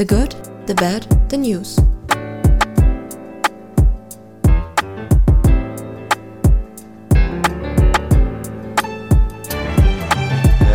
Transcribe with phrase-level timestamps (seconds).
[0.00, 0.34] The Good,
[0.66, 1.76] The Bad, The News.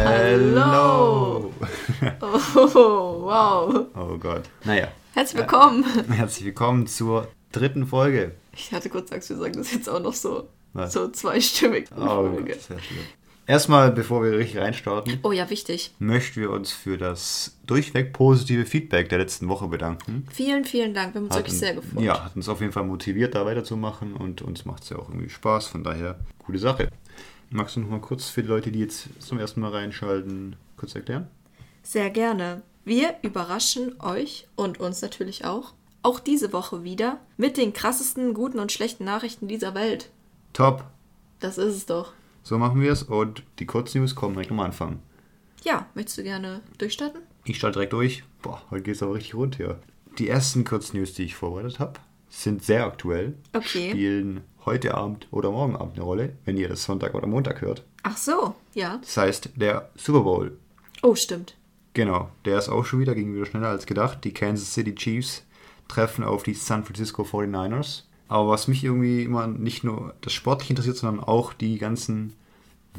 [0.06, 1.52] Hallo!
[2.22, 3.88] Oh, wow.
[3.96, 4.44] Oh Gott.
[4.64, 4.90] Naja.
[5.16, 5.84] Herzlich willkommen.
[6.12, 8.36] Herzlich willkommen zur dritten Folge.
[8.54, 10.94] Ich hatte kurz Angst, wir sagen das jetzt auch noch so, Was?
[10.94, 11.88] so zweistimmig.
[11.98, 13.06] Oh Gott, sehr schlimm.
[13.48, 15.92] Erstmal, bevor wir richtig reinstarten, Oh ja, wichtig.
[16.00, 20.26] möchten wir uns für das durchweg positive Feedback der letzten Woche bedanken.
[20.32, 21.14] Vielen, vielen Dank.
[21.14, 22.04] Wir haben uns wirklich uns- sehr gefreut.
[22.04, 25.10] Ja, hat uns auf jeden Fall motiviert, da weiterzumachen und uns macht es ja auch
[25.10, 25.68] irgendwie Spaß.
[25.68, 26.90] Von daher, coole Sache.
[27.52, 30.96] Magst du noch mal kurz für die Leute, die jetzt zum ersten Mal reinschalten, kurz
[30.96, 31.28] erklären?
[31.84, 32.64] Sehr gerne.
[32.84, 38.58] Wir überraschen euch und uns natürlich auch, auch diese Woche wieder, mit den krassesten guten
[38.58, 40.10] und schlechten Nachrichten dieser Welt.
[40.54, 40.86] Top!
[41.40, 42.14] Das ist es doch.
[42.48, 45.00] So machen wir es und die Kurznews kommen direkt am Anfang.
[45.64, 47.22] Ja, möchtest du gerne durchstarten?
[47.44, 48.24] Ich starte direkt durch.
[48.44, 49.80] Boah, heute geht es aber richtig rund hier.
[50.20, 51.94] Die ersten Kurznews, die ich vorbereitet habe,
[52.30, 53.34] sind sehr aktuell.
[53.54, 53.90] Okay.
[53.90, 57.84] Spielen heute Abend oder morgen Abend eine Rolle, wenn ihr das Sonntag oder Montag hört.
[58.04, 59.00] Ach so, ja.
[59.02, 60.56] Das heißt, der Super Bowl.
[61.02, 61.58] Oh, stimmt.
[61.96, 64.24] Genau, der ist auch schon wieder, ging wieder schneller als gedacht.
[64.24, 65.44] Die Kansas City Chiefs
[65.88, 68.04] treffen auf die San Francisco 49ers.
[68.28, 72.34] Aber was mich irgendwie immer nicht nur das Sportliche interessiert, sondern auch die ganzen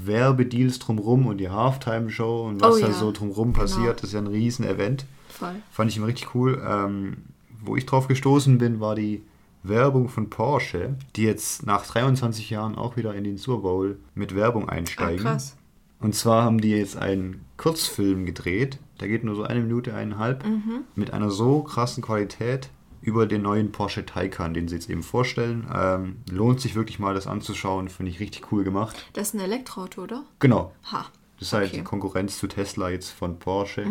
[0.04, 3.62] Werbedeals drumrum und die Halftime-Show und was Oh da ja, so drumrum genau.
[3.64, 5.06] passiert, das ist ja ein Riesen-Event.
[5.28, 5.54] Voll.
[5.70, 6.62] Fand ich immer richtig cool.
[6.66, 7.18] Ähm,
[7.62, 9.22] wo ich drauf gestoßen bin, war die
[9.62, 14.34] Werbung von Porsche, die jetzt nach 23 Jahren auch wieder in den Super Bowl mit
[14.36, 15.24] Werbung Ah, einsteigen.
[15.24, 15.56] krass.
[15.98, 20.44] Und zwar haben die jetzt einen Kurzfilm gedreht, der geht nur so eine Minute, eineinhalb,
[20.46, 20.80] Mhm.
[20.94, 22.68] mit einer so krassen Qualität
[23.06, 25.66] über den neuen Porsche Taycan, den sie jetzt eben vorstellen.
[25.72, 28.96] Ähm, lohnt sich wirklich mal, das anzuschauen, finde ich richtig cool gemacht.
[29.14, 30.24] Das ist ein Elektroauto, oder?
[30.40, 31.06] Genau, Ha.
[31.38, 31.76] das ist halt Okay.
[31.78, 33.86] die Konkurrenz zu Tesla jetzt von Porsche.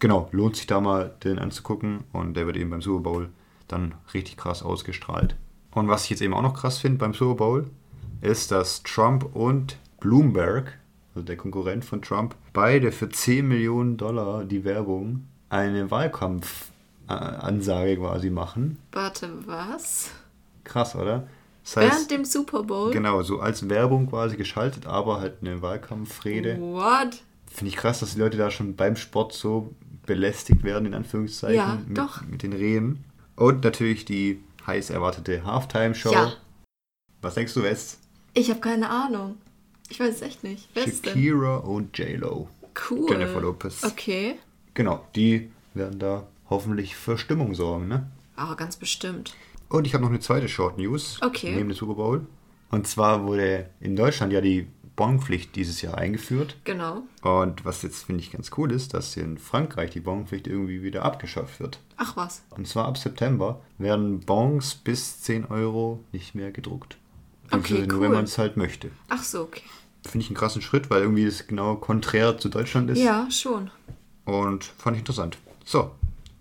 [0.00, 3.28] Genau, lohnt sich da mal den anzugucken und der wird eben beim Super Bowl
[3.68, 5.36] dann richtig krass ausgestrahlt.
[5.74, 7.70] Und was ich jetzt eben auch noch krass finde beim Super Bowl,
[8.20, 10.78] ist, dass Trump und Bloomberg,
[11.14, 15.90] also der Konkurrent von Trump, beide für 10 Millionen Dollar die Werbung eine
[17.08, 18.78] Wahlkampfansage quasi machen.
[18.92, 20.10] Warte, was?
[20.64, 21.26] Krass, oder?
[21.64, 22.92] Das Während dem Super Bowl?
[22.92, 26.58] genau, so als Werbung quasi geschaltet, aber halt eine Wahlkampfrede.
[26.60, 27.22] What?
[27.48, 29.74] Finde ich krass, dass die Leute da schon beim Sport so
[30.04, 32.22] belästigt werden, in Anführungszeichen, Ja, mit, doch.
[32.22, 33.04] mit den Reden.
[33.34, 36.12] Und natürlich die heiß erwartete Halftime-Show.
[36.12, 36.32] Ja.
[37.22, 37.98] Was denkst du, West?
[38.34, 39.36] Ich habe keine Ahnung.
[39.88, 40.68] Ich weiß es echt nicht.
[40.74, 40.84] Wer?
[40.84, 42.48] Shakira und J-Lo.
[42.90, 43.10] Cool.
[43.10, 43.82] Jennifer Lopez.
[43.84, 44.36] Okay.
[44.74, 48.10] Genau, die werden da hoffentlich für Stimmung sorgen, ne?
[48.36, 49.34] Aber ganz bestimmt.
[49.68, 51.18] Und ich habe noch eine zweite Short News.
[51.22, 51.54] Okay.
[51.54, 52.26] Neben dem Super Bowl.
[52.70, 56.56] Und zwar wurde in Deutschland ja die Bonpflicht dieses Jahr eingeführt.
[56.64, 57.02] Genau.
[57.22, 61.04] Und was jetzt finde ich ganz cool ist, dass in Frankreich die Bonpflicht irgendwie wieder
[61.04, 61.78] abgeschafft wird.
[61.96, 62.42] Ach was.
[62.50, 66.96] Und zwar ab September werden Bons bis 10 Euro nicht mehr gedruckt.
[67.50, 68.00] Okay, Nur cool.
[68.02, 68.90] wenn man es halt möchte.
[69.08, 69.62] Ach so, okay.
[70.02, 72.98] Finde ich einen krassen Schritt, weil irgendwie das genau konträr zu Deutschland ist.
[72.98, 73.70] Ja, schon.
[74.24, 75.36] Und fand ich interessant.
[75.64, 75.90] So,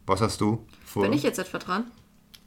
[0.05, 1.03] was hast du vor?
[1.03, 1.91] Bin ich jetzt etwa dran?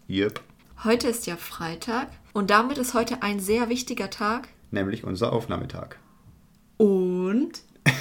[0.08, 0.40] Yep.
[0.84, 4.48] Heute ist ja Freitag und damit ist heute ein sehr wichtiger Tag.
[4.70, 5.96] Nämlich unser Aufnahmetag.
[6.76, 7.62] Und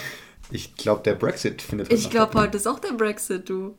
[0.52, 2.44] Ich glaube, der Brexit findet heute ich glaube, statt.
[2.44, 3.76] heute ist auch der Brexit, du.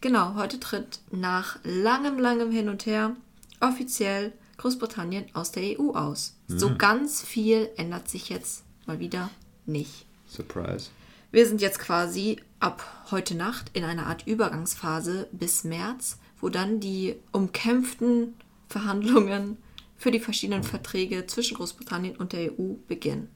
[0.00, 3.16] Genau, heute tritt nach langem, langem Hin und Her
[3.60, 6.36] offiziell Großbritannien aus der EU aus.
[6.48, 9.30] So ganz viel ändert sich jetzt mal wieder
[9.66, 10.06] nicht.
[10.28, 10.90] Surprise.
[11.30, 16.80] Wir sind jetzt quasi ab heute Nacht in einer Art Übergangsphase bis März, wo dann
[16.80, 18.34] die umkämpften
[18.68, 19.58] Verhandlungen
[19.98, 23.28] für die verschiedenen Verträge zwischen Großbritannien und der EU beginnen.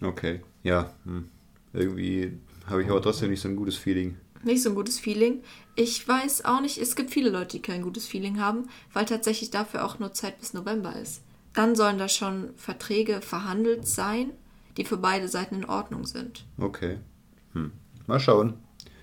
[0.00, 0.94] Okay, ja.
[1.04, 1.28] Hm.
[1.74, 2.32] Irgendwie
[2.66, 4.16] habe ich aber trotzdem nicht so ein gutes Feeling.
[4.42, 5.42] Nicht so ein gutes Feeling.
[5.74, 9.50] Ich weiß auch nicht, es gibt viele Leute, die kein gutes Feeling haben, weil tatsächlich
[9.50, 11.22] dafür auch nur Zeit bis November ist.
[11.52, 14.30] Dann sollen da schon Verträge verhandelt sein,
[14.76, 16.46] die für beide Seiten in Ordnung sind.
[16.58, 16.98] Okay.
[17.54, 17.72] Hm.
[18.06, 18.54] Mal schauen.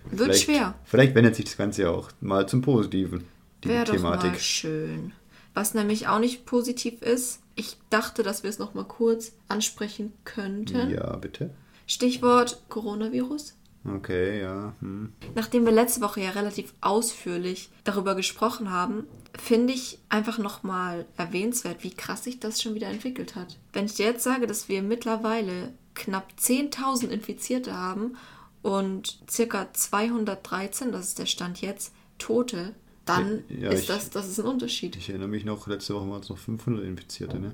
[0.06, 0.76] Wird Vielleicht- schwer.
[0.84, 3.26] Vielleicht wendet sich das Ganze ja auch mal zum Positiven,
[3.64, 4.32] die Wäre doch Thematik.
[4.32, 5.14] mal schön.
[5.54, 10.14] Was nämlich auch nicht positiv ist, ich dachte, dass wir es noch mal kurz ansprechen
[10.24, 10.90] könnten.
[10.90, 11.52] Ja, bitte.
[11.88, 13.58] Stichwort Coronavirus.
[13.84, 14.74] Okay, ja.
[14.80, 15.12] Hm.
[15.36, 19.06] Nachdem wir letzte Woche ja relativ ausführlich darüber gesprochen haben,
[19.38, 23.58] finde ich einfach nochmal erwähnenswert, wie krass sich das schon wieder entwickelt hat.
[23.74, 28.16] Wenn ich dir jetzt sage, dass wir mittlerweile knapp 10.000 Infizierte haben
[28.62, 32.74] und circa 213, das ist der Stand jetzt, Tote,
[33.06, 34.96] dann Ja, ist ich- das, das ist ein Unterschied.
[34.96, 37.54] Ich erinnere mich noch, letzte Woche waren es noch 500 Infizierte, ne?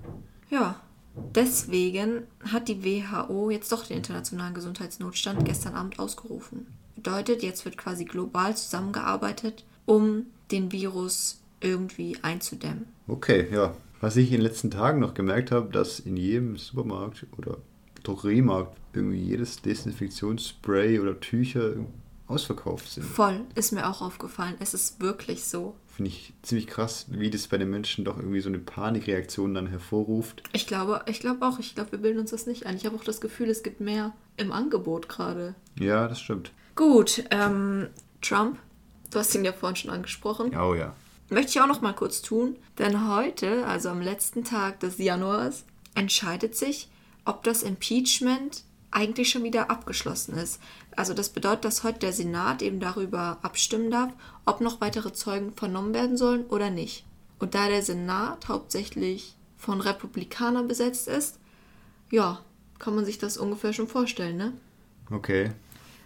[0.50, 0.82] Ja,
[1.36, 6.68] deswegen hat die WHO jetzt doch den internationalen Gesundheitsnotstand gestern Abend ausgerufen.
[6.96, 12.86] Bedeutet, jetzt wird quasi global zusammengearbeitet, um den Virus irgendwie einzudämmen.
[13.08, 13.76] Okay, ja.
[14.00, 17.58] Was ich in den letzten Tagen noch gemerkt habe, dass in jedem Supermarkt oder
[18.04, 21.76] Drogeriemarkt irgendwie jedes Desinfektionsspray oder Tücher
[22.28, 23.06] ausverkauft sind.
[23.06, 24.56] Voll, ist mir auch aufgefallen.
[24.60, 25.76] Es ist wirklich so.
[25.88, 29.68] Finde ich ziemlich krass, wie das bei den Menschen doch irgendwie so eine Panikreaktion dann
[29.68, 30.44] hervorruft.
[30.54, 32.76] Ich glaube, ich glaube auch, ich glaube, wir bilden uns das nicht ein.
[32.76, 35.56] Ich habe auch das Gefühl, es gibt mehr im Angebot gerade.
[35.80, 36.52] Ja, das stimmt.
[36.76, 37.88] Gut, ähm,
[38.22, 38.60] Trump,
[39.10, 40.56] du hast ihn ja vorhin schon angesprochen.
[40.56, 40.94] Oh ja.
[41.30, 45.66] Möchte ich auch noch mal kurz tun, denn heute, also am letzten Tag des Januars,
[45.96, 46.90] entscheidet sich,
[47.26, 48.64] ob das Impeachment
[48.98, 50.60] eigentlich schon wieder abgeschlossen ist.
[50.96, 54.12] Also das bedeutet, dass heute der Senat eben darüber abstimmen darf,
[54.44, 57.06] ob noch weitere Zeugen vernommen werden sollen oder nicht.
[57.38, 61.38] Und da der Senat hauptsächlich von Republikanern besetzt ist,
[62.10, 62.40] ja,
[62.80, 64.54] kann man sich das ungefähr schon vorstellen, ne?
[65.12, 65.52] Okay.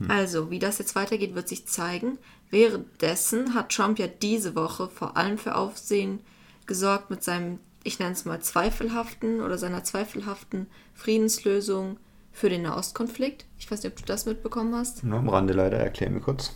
[0.10, 2.18] Also, wie das jetzt weitergeht, wird sich zeigen.
[2.50, 6.20] Währenddessen hat Trump ja diese Woche vor allem für Aufsehen
[6.66, 11.98] gesorgt mit seinem, ich nenne es mal, zweifelhaften oder seiner zweifelhaften Friedenslösung
[12.32, 13.46] für den Nahostkonflikt.
[13.60, 15.04] Ich weiß nicht, ob du das mitbekommen hast.
[15.04, 16.54] Nur am Rande leider, erklär mir kurz.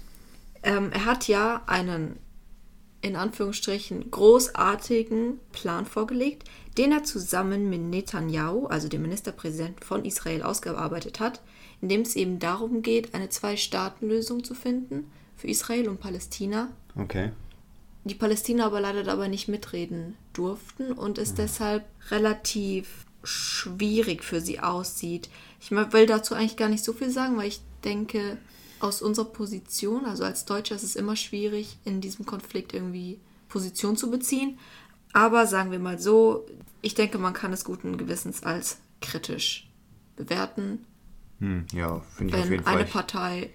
[0.63, 2.18] Ähm, er hat ja einen,
[3.01, 6.44] in Anführungsstrichen, großartigen Plan vorgelegt,
[6.77, 11.42] den er zusammen mit Netanyahu, also dem Ministerpräsidenten von Israel, ausgearbeitet hat,
[11.81, 16.69] in dem es eben darum geht, eine Zwei-Staaten-Lösung zu finden für Israel und Palästina.
[16.95, 17.31] Okay.
[18.06, 24.60] Die Palästina aber leider dabei nicht mitreden durften und es deshalb relativ schwierig für sie
[24.60, 25.30] aussieht.
[25.60, 28.38] Ich will dazu eigentlich gar nicht so viel sagen, weil ich denke,
[28.80, 33.19] aus unserer Position, also als Deutscher, ist es immer schwierig, in diesem Konflikt irgendwie
[33.50, 34.60] Position zu beziehen.
[35.13, 36.45] Aber sagen wir mal so,
[36.81, 39.69] ich denke, man kann es guten Gewissens als kritisch
[40.16, 40.86] bewerten,
[41.39, 43.01] Hm, ja, finde ich auf jeden wenn eine Fall.
[43.01, 43.50] Partei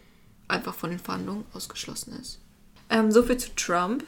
[0.49, 2.40] einfach von den Verhandlungen ausgeschlossen ist.
[2.88, 4.05] Ähm, so viel zu Trump.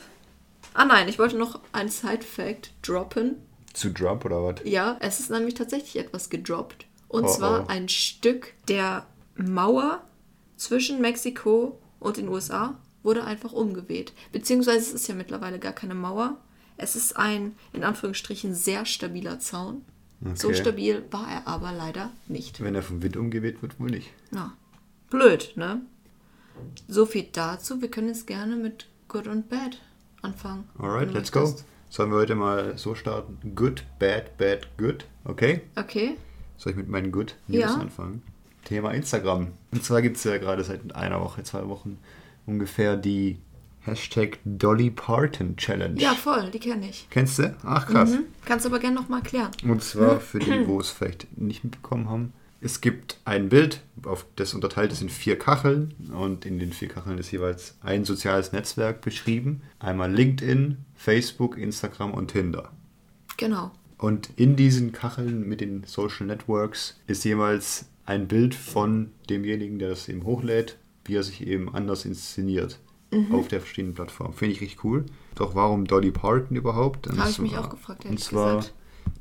[0.74, 3.36] Ah nein, ich wollte noch ein Side-Fact droppen.
[3.72, 4.56] Zu Trump oder was?
[4.64, 6.86] Ja, es ist nämlich tatsächlich etwas gedroppt.
[7.08, 7.66] Und Oh, zwar oh.
[7.68, 10.02] ein Stück der Mauer
[10.56, 14.12] zwischen Mexiko und den USA wurde einfach umgeweht.
[14.32, 16.36] Beziehungsweise es ist ja mittlerweile gar keine Mauer.
[16.76, 19.84] Es ist ein, in Anführungsstrichen, sehr stabiler Zaun.
[20.34, 20.56] So Okay.
[20.56, 22.62] stabil war er aber leider nicht.
[22.62, 24.10] Wenn er vom Wind umgeweht wird, wohl nicht.
[24.32, 24.52] Ja.
[25.10, 25.80] Blöd, ne?
[26.88, 27.80] So viel dazu.
[27.82, 29.78] Wir können jetzt gerne mit Good und Bad
[30.22, 30.68] anfangen.
[30.78, 31.52] Alright, let's go.
[31.92, 33.36] Sollen wir heute mal so starten?
[33.54, 35.04] Good, bad, bad, good.
[35.26, 35.60] Okay?
[35.76, 36.16] Okay.
[36.56, 37.74] Soll ich mit meinen Good News Ja.
[37.74, 38.22] anfangen?
[38.64, 39.48] Thema Instagram.
[39.72, 41.98] Und zwar gibt es ja gerade seit einer Woche, zwei Wochen
[42.46, 43.36] ungefähr die
[43.80, 46.00] Hashtag Dolly Parton Challenge.
[46.00, 47.08] Ja, voll, die kenne ich.
[47.10, 47.54] Kennst du?
[47.62, 48.12] Ach krass.
[48.12, 48.24] Mhm.
[48.46, 49.50] Kannst du aber gerne nochmal erklären.
[49.64, 52.32] Und zwar für die, wo es vielleicht nicht mitbekommen haben.
[52.62, 56.88] Es gibt ein Bild, auf das unterteilt ist in vier Kacheln und in den vier
[56.88, 59.62] Kacheln ist jeweils ein soziales Netzwerk beschrieben.
[59.78, 62.70] Einmal LinkedIn, Facebook, Instagram und Tinder.
[63.36, 63.70] Genau.
[63.98, 69.90] Und in diesen Kacheln mit den Social Networks ist jeweils ein Bild von demjenigen, der
[69.90, 72.78] das eben hochlädt, wie er sich eben anders inszeniert
[73.12, 73.34] Mhm.
[73.34, 74.32] auf der verschiedenen Plattformen.
[74.32, 75.04] Finde ich richtig cool.
[75.34, 77.06] Doch warum Dolly Parton überhaupt?
[77.08, 78.74] Und Habe ich mich auch gefragt, Und ehrlich zwar, gesagt.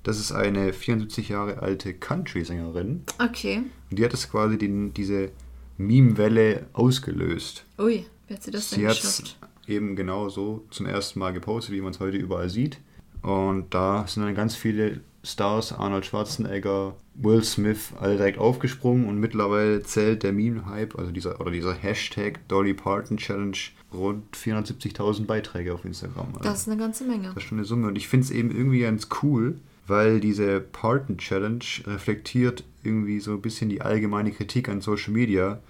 [0.03, 3.03] Das ist eine 74 Jahre alte Country-Sängerin.
[3.19, 3.63] Okay.
[3.89, 5.29] Und die hat es quasi den, diese
[5.77, 7.65] Meme-Welle ausgelöst.
[7.79, 9.37] Ui, wie hat sie das denn Sie hat es geschafft?
[9.67, 12.79] eben genau so zum ersten Mal gepostet, wie man es heute überall sieht.
[13.21, 19.19] Und da sind dann ganz viele Stars, Arnold Schwarzenegger, Will Smith, alle direkt aufgesprungen und
[19.19, 23.57] mittlerweile zählt der Meme-Hype, also dieser oder dieser Hashtag Dolly Parton Challenge,
[23.93, 26.27] rund 470.000 Beiträge auf Instagram.
[26.33, 27.27] Also Das ist eine ganze Menge.
[27.27, 27.87] das ist schon eine Summe.
[27.87, 29.59] Und ich finde es eben irgendwie ganz cool,
[29.91, 35.61] weil diese Parton Challenge reflektiert irgendwie so ein bisschen die allgemeine Kritik an Social Media,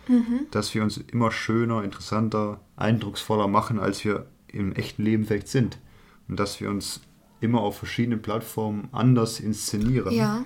[0.52, 5.78] dass wir uns immer schöner, interessanter, eindrucksvoller machen, als wir im echten Leben vielleicht sind.
[6.30, 7.02] Und dass wir uns
[7.42, 10.14] immer auf verschiedenen Plattformen anders inszenieren.
[10.14, 10.46] Ja,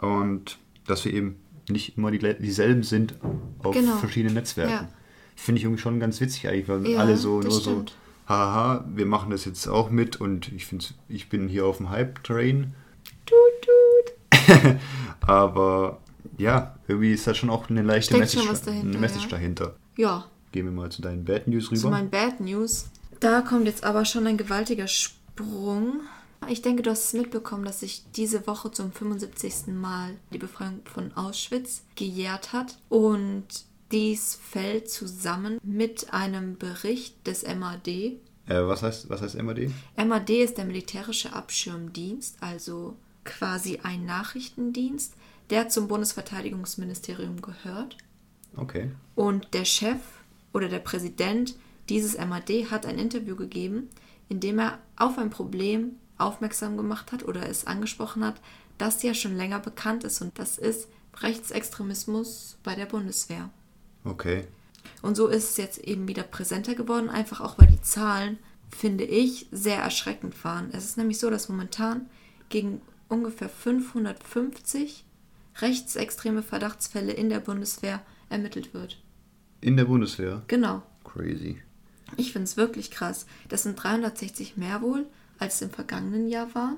[0.00, 1.36] Und dass wir eben
[1.68, 3.14] nicht immer die, dieselben sind
[3.60, 3.96] auf Genau.
[3.96, 4.72] verschiedenen Netzwerken.
[4.72, 4.88] Ja.
[5.36, 7.90] Finde ich irgendwie schon ganz witzig eigentlich, weil Ja, alle so nur stimmt.
[7.90, 7.94] so,
[8.34, 11.90] haha, wir machen das jetzt auch mit und ich finde, ich bin hier auf dem
[11.90, 12.74] Hype-Train.
[13.26, 14.76] Tut, tut.
[15.26, 16.00] Aber
[16.38, 19.24] ja, irgendwie ist da schon auch eine leichte Steckt schon Message, was dahinter, eine Message
[19.24, 19.30] ja.
[19.30, 19.76] dahinter.
[19.96, 21.90] Ja, Gehen wir mal zu deinen Bad News zu rüber.
[21.90, 22.86] meinen Bad News.
[23.18, 26.02] Da kommt jetzt aber schon ein gewaltiger Sprung.
[26.48, 29.74] Ich denke, du hast es mitbekommen, dass sich diese Woche zum 75.
[29.74, 32.78] Mal die Befreiung von Auschwitz gejährt hat.
[32.88, 33.46] Und
[33.90, 38.20] dies fällt zusammen mit einem Bericht des MAD.
[38.46, 39.70] Äh, was, heißt, was heißt MAD?
[39.96, 45.14] MAD ist der militärische Abschirmdienst, also quasi ein Nachrichtendienst,
[45.50, 47.96] der zum Bundesverteidigungsministerium gehört.
[48.56, 48.90] Okay.
[49.14, 50.00] Und der Chef
[50.52, 51.56] oder der Präsident
[51.88, 53.88] dieses MAD hat ein Interview gegeben,
[54.28, 58.40] in dem er auf ein Problem aufmerksam gemacht hat oder es angesprochen hat,
[58.78, 60.88] das ja schon länger bekannt ist und das ist
[61.20, 63.50] Rechtsextremismus bei der Bundeswehr.
[64.04, 64.46] Okay.
[65.02, 68.38] Und so ist es jetzt eben wieder präsenter geworden, einfach auch weil die Zahlen,
[68.70, 70.70] finde ich, sehr erschreckend waren.
[70.72, 72.08] Es ist nämlich so, dass momentan
[72.48, 75.04] gegen ungefähr 550
[75.60, 79.00] rechtsextreme Verdachtsfälle in der Bundeswehr ermittelt wird.
[79.60, 80.42] In der Bundeswehr?
[80.48, 80.82] Genau.
[81.04, 81.60] Crazy.
[82.16, 83.26] Ich finde es wirklich krass.
[83.48, 85.06] Das sind 360 mehr wohl,
[85.38, 86.76] als im vergangenen Jahr waren.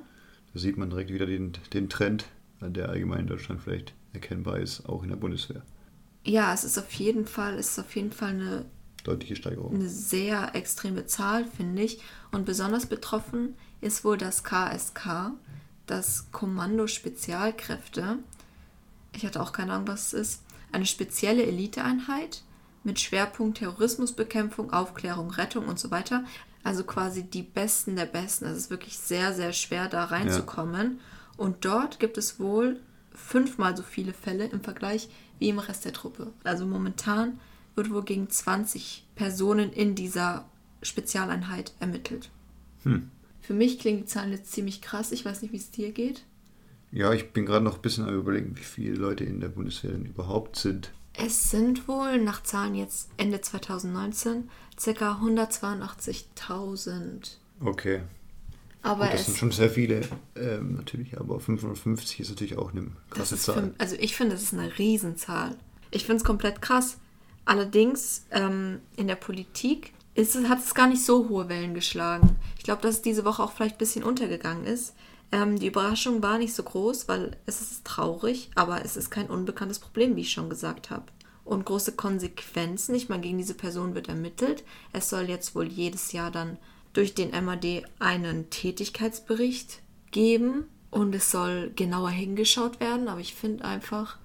[0.52, 2.26] Da sieht man direkt wieder den, den Trend,
[2.60, 5.62] der allgemein in Deutschland vielleicht erkennbar ist, auch in der Bundeswehr.
[6.26, 8.64] Ja, es ist auf jeden Fall, es ist auf jeden Fall eine,
[9.04, 9.74] Deutliche Steigerung.
[9.74, 12.00] eine sehr extreme Zahl, finde ich.
[12.32, 15.32] Und besonders betroffen ist wohl das KSK,
[15.86, 18.18] das Kommando Spezialkräfte.
[19.12, 20.42] Ich hatte auch keine Ahnung, was es ist.
[20.72, 22.42] Eine spezielle Eliteeinheit
[22.82, 26.24] mit Schwerpunkt Terrorismusbekämpfung, Aufklärung, Rettung und so weiter.
[26.64, 28.46] Also quasi die Besten der Besten.
[28.46, 30.98] Es ist wirklich sehr, sehr schwer, da reinzukommen.
[31.36, 32.80] Und dort gibt es wohl
[33.14, 36.32] fünfmal so viele Fälle im Vergleich wie im Rest der Truppe.
[36.44, 37.40] Also momentan
[37.74, 40.46] wird wohl gegen 20 Personen in dieser
[40.82, 42.30] Spezialeinheit ermittelt.
[42.84, 43.10] Hm.
[43.40, 45.12] Für mich klingen die Zahlen jetzt ziemlich krass.
[45.12, 46.24] Ich weiß nicht, wie es dir geht.
[46.90, 49.92] Ja, ich bin gerade noch ein bisschen am überlegen, wie viele Leute in der Bundeswehr
[49.92, 50.92] denn überhaupt sind.
[51.12, 55.20] Es sind wohl nach Zahlen jetzt Ende 2019 ca.
[55.22, 57.36] 182.000.
[57.60, 58.02] Okay.
[58.82, 60.02] Aber Gut, das es sind schon sehr viele,
[60.36, 63.54] ähm, natürlich, aber 550 ist natürlich auch eine Das krasse ist Zahl.
[63.54, 65.56] für, also ich finde, das ist eine Riesenzahl.
[65.90, 66.98] Ich finde es komplett krass.
[67.44, 72.36] Allerdings ähm, in der Politik ist, hat es gar nicht so hohe Wellen geschlagen.
[72.58, 74.94] Ich glaube, dass es diese Woche auch vielleicht ein bisschen untergegangen ist.
[75.32, 79.28] Ähm, die Überraschung war nicht so groß, weil es ist traurig, aber es ist kein
[79.28, 81.04] unbekanntes Problem, wie ich schon gesagt habe.
[81.44, 84.64] Und große Konsequenzen, ich meine, gegen diese Person wird ermittelt.
[84.92, 86.56] Es soll jetzt wohl jedes Jahr dann
[86.96, 93.64] durch den MAD einen Tätigkeitsbericht geben und es soll genauer hingeschaut werden, aber ich finde
[93.64, 94.18] einfach,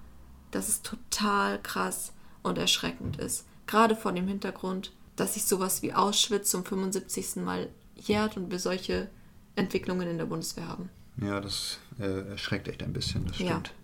[0.50, 2.12] dass es total krass
[2.42, 3.46] und erschreckend ist.
[3.66, 7.36] Gerade vor dem Hintergrund, dass sich sowas wie Auschwitz zum 75.
[7.36, 9.08] Mal jährt und wir solche
[9.54, 10.88] Entwicklungen in der Bundeswehr haben.
[11.20, 13.46] Ja, das äh, erschreckt echt ein bisschen, das Ja.
[13.48, 13.74] stimmt.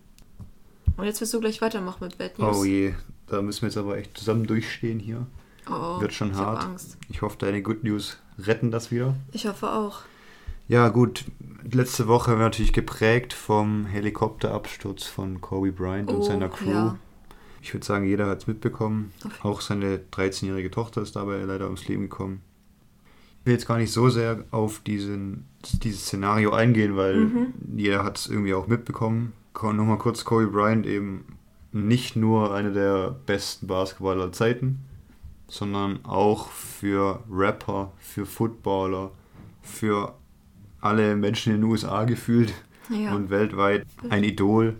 [0.97, 2.57] Und jetzt wirst du gleich weitermachen mit Bad News.
[2.57, 2.93] Oh je,
[3.27, 5.27] da müssen wir jetzt aber echt zusammen durchstehen hier.
[5.69, 6.63] Oh, Wird schon ich hart.
[6.63, 6.97] Angst.
[7.09, 8.17] Ich hoffe, deine Good News
[8.47, 9.15] retten das wieder.
[9.31, 10.01] Ich hoffe auch.
[10.67, 11.25] Ja, gut.
[11.71, 16.69] Letzte Woche war natürlich geprägt vom Helikopterabsturz von Kobe Bryant und Oh, seiner Crew.
[16.69, 16.97] ja.
[17.61, 19.11] Ich würde sagen, jeder hat es mitbekommen.
[19.25, 22.41] Auf- Auch seine 13-jährige Tochter ist dabei leider ums Leben gekommen.
[23.41, 25.45] Ich will jetzt gar nicht so sehr auf diesen,
[25.83, 27.53] dieses Szenario eingehen, weil Mhm.
[27.75, 29.33] jeder hat es irgendwie auch mitbekommen.
[29.53, 31.25] Ko- Nochmal kurz, Kobe Bryant eben
[31.71, 34.79] nicht nur einer der besten Basketballer aller Zeiten,
[35.49, 39.11] sondern auch für Rapper, für Footballer,
[39.61, 40.15] für
[40.81, 42.53] alle Menschen in den USA gefühlt
[42.89, 43.13] Ja.
[43.13, 44.75] und weltweit ein Idol.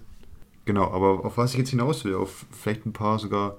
[0.65, 3.57] Genau, aber auf was ich jetzt hinaus will, auf vielleicht ein paar sogar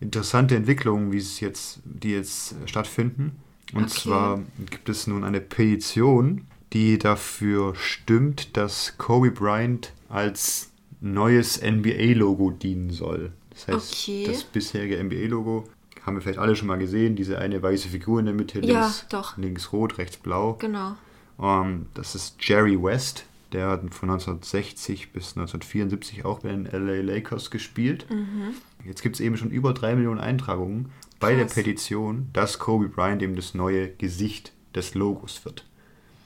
[0.00, 3.36] interessante Entwicklungen, wie es jetzt, die jetzt stattfinden.
[3.72, 4.00] Und Okay.
[4.00, 4.40] zwar
[4.70, 12.90] gibt es nun eine Petition, die dafür stimmt, dass Kobe Bryant als neues NBA-Logo dienen
[12.90, 13.32] soll.
[13.50, 14.24] Das heißt, Okay.
[14.26, 15.64] das bisherige NBA-Logo
[16.10, 18.82] haben wir vielleicht alle schon mal gesehen, diese eine weiße Figur in der Mitte, Ja,
[18.82, 19.36] links, doch.
[19.38, 20.54] links rot, rechts blau.
[20.54, 20.96] Genau.
[21.40, 23.24] Ähm, das ist Jerry West.
[23.52, 28.06] Der hat von 1960 bis 1974 auch bei den LA Lakers gespielt.
[28.10, 28.54] Mhm.
[28.84, 31.44] Jetzt gibt es eben schon über drei Millionen Eintragungen bei der.
[31.46, 35.64] Petition, dass Kobe Bryant eben das neue Gesicht des Logos wird.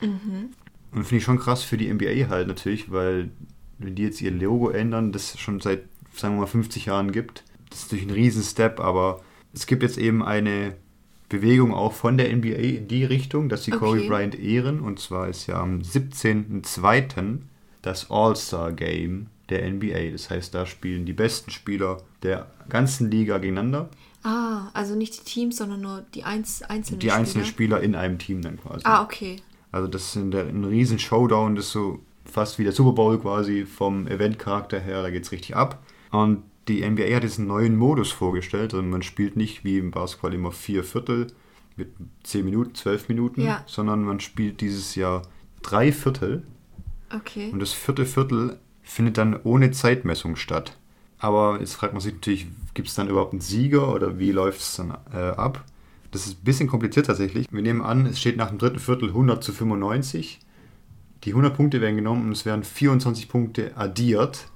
[0.01, 0.51] Mhm.
[0.93, 3.31] Und finde ich schon krass für die NBA halt natürlich, weil
[3.79, 7.43] wenn die jetzt ihr Logo ändern, das schon seit, sagen wir mal, 50 Jahren gibt,
[7.71, 9.23] das ist natürlich ein Riesen-Step, aber
[9.55, 10.75] es gibt jetzt eben eine
[11.29, 14.09] Bewegung auch von der NBA in die Richtung, dass sie Kobe Okay.
[14.09, 14.81] Bryant ehren.
[14.81, 17.39] Und zwar ist ja am 17.02.
[17.83, 20.11] das All-Star-Game der NBA.
[20.13, 23.89] Das heißt, da spielen die besten Spieler der ganzen Liga gegeneinander.
[24.23, 28.19] Ah, also nicht die Teams, sondern nur die einz einzelnen Die einzelnen Spieler in einem
[28.19, 28.83] Team dann quasi.
[28.85, 29.37] Ah, okay.
[29.71, 32.93] Also das ist ein, der- ein riesen Showdown, das ist so fast wie der Super
[32.93, 35.83] Bowl quasi vom Eventcharakter her, da geht's richtig ab.
[36.11, 38.75] Und die NBA hat jetzt einen neuen Modus vorgestellt.
[38.75, 41.27] Also man spielt nicht wie im Basketball immer vier Viertel
[41.77, 41.89] mit
[42.23, 43.63] 10 Minuten, 12 Minuten, Ja.
[43.67, 45.23] sondern man spielt dieses Jahr
[45.63, 46.45] drei Viertel.
[47.15, 47.51] Okay.
[47.53, 50.79] Und das vierte Viertel findet dann ohne Zeitmessung statt.
[51.19, 54.61] Aber jetzt fragt man sich natürlich, gibt es dann überhaupt einen Sieger oder wie läuft
[54.61, 55.65] es dann äh, ab?
[56.11, 57.47] Das ist ein bisschen kompliziert tatsächlich.
[57.51, 60.39] Wir nehmen an, es steht nach dem dritten Viertel 100 zu 95.
[61.25, 64.47] Die 100 Punkte werden genommen und es werden 24 Punkte addiert.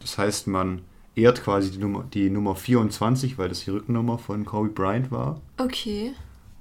[0.00, 0.82] Das heißt, man
[1.14, 5.40] ehrt quasi die Nummer, die Nummer 24, weil das die Rückennummer von Kobe Bryant war.
[5.58, 6.12] Okay.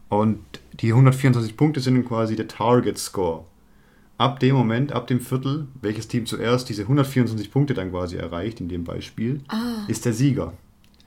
[0.10, 0.39] Und
[0.74, 3.46] die 124 Punkte sind quasi der Target Score.
[4.17, 8.60] Ab dem Moment, ab dem Viertel, welches Team zuerst diese 124 Punkte dann quasi erreicht,
[8.60, 9.86] in dem Beispiel, Ah.
[9.88, 10.53] ist der Sieger.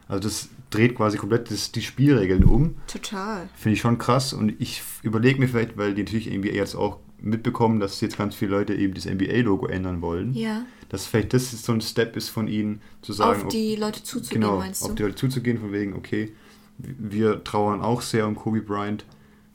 [0.08, 2.74] Also das dreht quasi komplett das, die Spielregeln um.
[2.88, 3.48] Total.
[3.54, 6.98] Finde ich schon krass und ich überlege mir vielleicht, weil die natürlich NBA jetzt auch
[7.20, 10.62] mitbekommen, dass jetzt ganz viele Leute eben das NBA-Logo ändern wollen, Ja.
[10.94, 14.02] Dass vielleicht das so ein Step ist von ihnen, zu sagen, Auf ob- die Leute
[14.02, 14.86] zuzugehen, genau, meinst du?
[14.86, 16.32] auf die Leute zuzugehen, von wegen, okay,
[16.78, 19.04] wir trauern auch sehr um Kobe Bryant,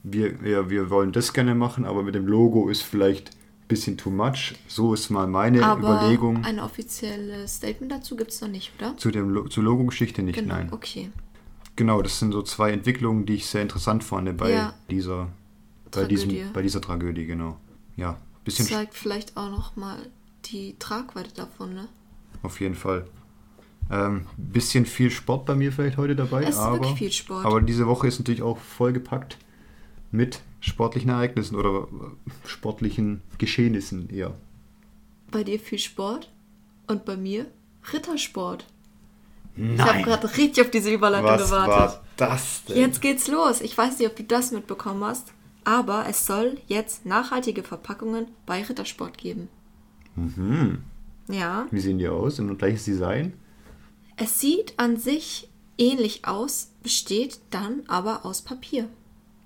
[0.04, 3.98] wir, wir, wir wollen das gerne machen, aber mit dem Logo ist vielleicht ein bisschen
[3.98, 4.56] too much.
[4.68, 6.44] So ist mal meine Aber Überlegung.
[6.46, 8.96] ein offizielles Statement dazu gibt es noch nicht, oder?
[8.98, 10.70] Zu dem Lo zur Logo-Geschichte nicht, Genau, nein.
[10.72, 11.10] okay.
[11.76, 14.74] Genau, das sind so zwei Entwicklungen, die ich sehr interessant fand bei Ja.
[14.90, 15.26] dieser
[15.86, 16.16] bei, Tragödie.
[16.16, 17.58] diesem, bei dieser Tragödie, genau.
[17.98, 19.98] Ja, bisschen sch- Zeigt vielleicht auch noch mal
[20.52, 21.88] die Tragweite davon, ne?
[22.42, 23.06] auf jeden Fall.
[23.92, 27.46] Ähm, bisschen viel Sport bei mir vielleicht heute dabei, Es ist aber, wirklich viel Sport.
[27.46, 29.38] aber diese Woche ist natürlich auch vollgepackt
[30.12, 34.36] mit sportlichen Ereignissen oder äh, sportlichen Geschehnissen eher.
[35.32, 36.30] Bei dir viel Sport
[36.88, 37.48] und bei mir
[37.92, 38.66] Rittersport.
[39.56, 41.76] Nein, Ich habe gerade richtig auf diese Überleitung was gewartet.
[41.78, 42.78] war das denn?
[42.78, 43.62] Jetzt geht's los.
[43.62, 48.64] Ich weiß nicht, ob du das mitbekommen hast, aber es soll jetzt nachhaltige Verpackungen bei
[48.64, 49.50] Rittersport geben.
[50.20, 50.84] Mhm.
[51.30, 52.38] Ja, Wie sehen die aus?
[52.38, 53.34] Sind gleiches Design?
[54.18, 58.90] es sieht an sich ähnlich aus, besteht dann aber aus Papier.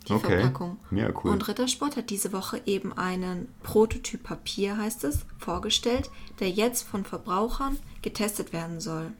[0.07, 0.39] Die Okay.
[0.41, 0.77] Verpackung.
[0.91, 1.31] Ja, cool.
[1.31, 7.05] Und Rittersport hat diese Woche eben einen Prototyp Papier, heißt es, vorgestellt, der jetzt von
[7.05, 9.11] Verbrauchern getestet werden soll.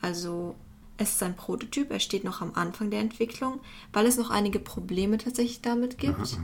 [0.00, 0.54] Also
[0.96, 3.60] es ist ein Prototyp, er steht noch am Anfang der Entwicklung,
[3.92, 6.38] weil es noch einige Probleme tatsächlich damit gibt.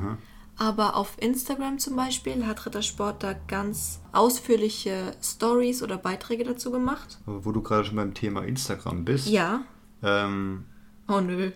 [0.58, 7.18] Aber auf Instagram zum Beispiel hat Rittersport da ganz ausführliche Stories oder Beiträge dazu gemacht.
[7.26, 9.28] Aber wo du gerade schon beim Thema Instagram bist.
[9.28, 9.64] Ja.
[10.02, 10.64] Ähm,
[11.08, 11.52] Oh nö.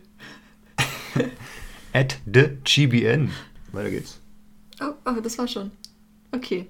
[1.93, 3.33] at the GBN.
[3.73, 4.21] Weiter geht's.
[4.81, 5.73] Oh, oh, das war schon.
[6.33, 6.69] Okay.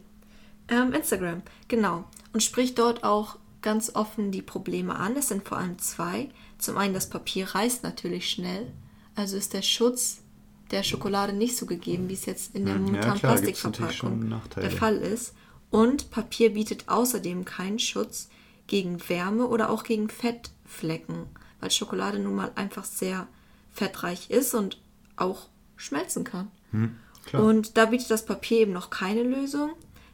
[0.68, 2.04] Ähm, Instagram, genau.
[2.32, 5.14] Und spricht dort auch ganz offen die Probleme an.
[5.16, 6.30] Es sind vor allem zwei.
[6.58, 8.72] Zum einen, das Papier reißt natürlich schnell.
[9.14, 10.22] Also ist der Schutz
[10.70, 14.70] der Schokolade nicht so gegeben, wie es jetzt in der ja, momentanen schon Plastikverpackung der
[14.70, 15.34] Fall ist.
[15.70, 18.28] Und Papier bietet außerdem keinen Schutz
[18.66, 21.26] gegen Wärme oder auch gegen Fettflecken,
[21.60, 23.26] weil Schokolade nun mal einfach sehr
[23.72, 24.80] fettreich ist und
[25.16, 26.50] auch schmelzen kann.
[26.70, 26.96] Hm.
[27.32, 29.72] Und da bietet das Papier eben noch keine Lösung.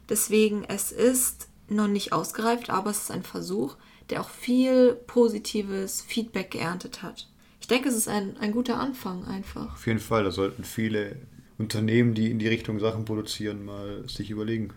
[0.09, 3.75] Deswegen, es ist noch nicht ausgereift, aber es ist ein Versuch,
[4.09, 7.27] der auch viel positives Feedback geerntet hat.
[7.67, 9.73] Ich denke, es ist ein, ein guter Anfang einfach.
[9.73, 11.17] Auf jeden Fall, da sollten viele
[11.57, 14.69] Unternehmen, die in die Richtung Sachen produzieren, mal sich überlegen.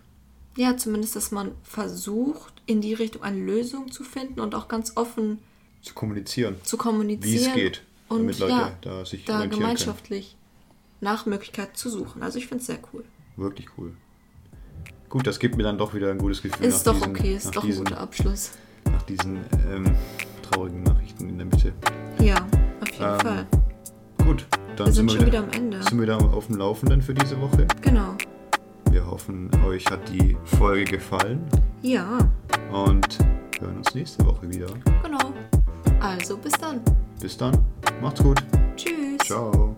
[0.57, 4.97] Ja, zumindest, dass man versucht, in die Richtung eine Lösung zu finden und auch ganz
[4.97, 5.37] offen
[5.81, 7.47] Zu kommunizieren, zu wie kommunizieren.
[7.47, 9.61] es geht, Und damit Leute ja, da sich da orientieren können.
[9.61, 10.35] gemeinschaftlich
[10.99, 12.21] nach Möglichkeit zu suchen.
[12.21, 13.05] Also ich finde es sehr cool.
[13.37, 13.93] Wirklich cool.
[15.07, 16.65] Gut, das gibt mir dann doch wieder ein gutes Gefühl.
[16.65, 18.51] Ist doch diesen, okay, ist doch ein diesen, guter Abschluss.
[18.83, 19.37] Nach diesen
[19.69, 19.95] ähm,
[20.51, 21.73] traurigen Nachrichten in der Mitte.
[22.19, 22.45] Ja,
[23.01, 23.47] jeden Ähm, Fall.
[24.25, 24.45] Gut,
[24.77, 25.83] dann Wir sind, sind wir schon wieder am Ende.
[25.83, 27.67] sind wir wieder auf dem Laufenden für diese Woche.
[27.81, 28.13] Genau.
[28.91, 31.41] Wir hoffen, euch hat die Folge gefallen
[31.81, 32.17] Ja,
[32.71, 33.17] und
[33.59, 34.67] hören uns nächste Woche wieder.
[35.03, 35.33] genau.
[36.01, 36.81] Also bis dann.
[37.19, 37.57] Bis dann,
[38.01, 38.41] macht's gut.
[38.75, 39.19] Tschüss.
[39.25, 39.75] Ciao.